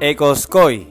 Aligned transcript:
Ecoscoy, 0.00 0.86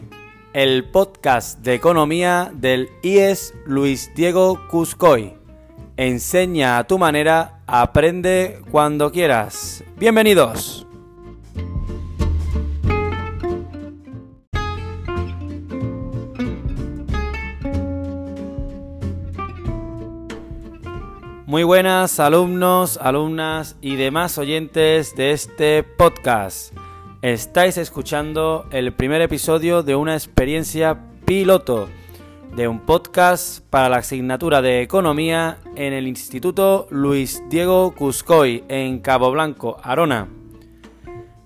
el 0.51 0.83
podcast 0.83 1.59
de 1.59 1.75
economía 1.75 2.51
del 2.53 2.89
IES 3.03 3.53
Luis 3.66 4.11
Diego 4.16 4.67
Cuscoy. 4.67 5.33
Enseña 5.95 6.77
a 6.77 6.87
tu 6.87 7.00
manera, 7.00 7.62
aprende 7.67 8.59
cuando 8.70 9.09
quieras. 9.09 9.82
Bienvenidos. 9.96 10.86
Muy 21.46 21.64
buenas 21.64 22.20
alumnos, 22.20 23.00
alumnas 23.02 23.78
y 23.80 23.96
demás 23.96 24.38
oyentes 24.38 25.16
de 25.16 25.31
este 25.31 25.84
podcast. 25.84 26.73
Estáis 27.23 27.80
escuchando 27.80 28.67
el 28.70 28.94
primer 28.94 29.23
episodio 29.23 29.81
de 29.81 29.95
una 29.95 30.13
experiencia 30.13 30.99
piloto 31.25 31.89
de 32.55 32.67
un 32.67 32.81
podcast 32.81 33.66
para 33.71 33.89
la 33.89 33.98
asignatura 33.98 34.62
de 34.62 34.84
Economía 34.84 35.58
en 35.75 35.94
el 35.94 36.08
Instituto 36.08 36.85
Luis 36.91 37.41
Diego 37.49 37.95
Cuscoy 37.95 38.63
en 38.67 38.99
Cabo 38.99 39.31
Blanco, 39.31 39.77
Arona. 39.81 40.27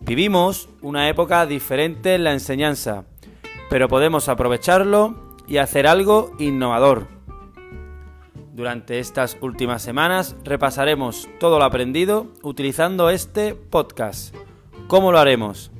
Vivimos 0.02 0.68
una 0.82 1.08
época 1.08 1.46
diferente 1.46 2.16
en 2.16 2.26
la 2.26 2.34
enseñanza, 2.34 3.06
pero 3.70 3.88
podemos 3.88 4.28
aprovecharlo 4.28 5.38
y 5.48 5.56
hacer 5.56 5.88
algo 5.88 6.34
innovador. 6.38 7.08
Durante 8.54 9.00
estas 9.00 9.38
últimas 9.40 9.82
semanas 9.82 10.36
repasaremos 10.44 11.30
todo 11.40 11.60
lo 11.60 11.64
aprendido 11.64 12.28
utilizando 12.44 13.10
este 13.10 13.56
podcast. 13.56 14.36
¿Cómo 14.92 15.14
lo 15.14 15.20
haremos? 15.20 15.72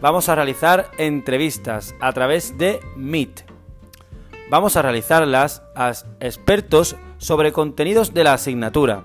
Vamos 0.00 0.30
a 0.30 0.34
realizar 0.34 0.90
entrevistas 0.96 1.94
a 2.00 2.14
través 2.14 2.56
de 2.56 2.80
Meet. 2.96 3.42
Vamos 4.48 4.74
a 4.74 4.80
realizarlas 4.80 5.62
a 5.76 5.92
expertos 6.20 6.96
sobre 7.18 7.52
contenidos 7.52 8.14
de 8.14 8.24
la 8.24 8.32
asignatura. 8.32 9.04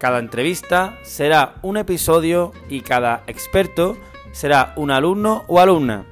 Cada 0.00 0.18
entrevista 0.18 0.98
será 1.04 1.54
un 1.62 1.76
episodio 1.76 2.50
y 2.68 2.80
cada 2.80 3.22
experto 3.28 3.96
será 4.32 4.72
un 4.74 4.90
alumno 4.90 5.44
o 5.46 5.60
alumna. 5.60 6.04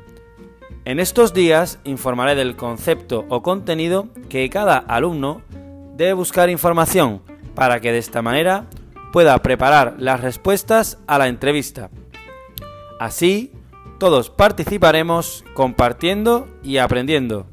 En 0.85 1.01
estos 1.01 1.35
días 1.35 1.81
informaré 1.83 2.37
del 2.37 2.55
concepto 2.55 3.25
o 3.31 3.43
contenido 3.43 4.07
que 4.29 4.49
cada 4.49 4.79
alumno 4.79 5.43
debe 5.97 6.13
buscar 6.13 6.49
información 6.51 7.21
para 7.57 7.81
que 7.81 7.91
de 7.91 7.99
esta 7.99 8.23
manera 8.23 8.67
pueda 9.13 9.37
preparar 9.43 9.97
las 9.99 10.21
respuestas 10.21 10.99
a 11.09 11.19
la 11.19 11.27
entrevista. 11.27 11.91
Así, 12.99 13.53
todos 13.99 14.31
participaremos 14.31 15.45
compartiendo 15.55 16.49
y 16.63 16.79
aprendiendo. 16.79 17.47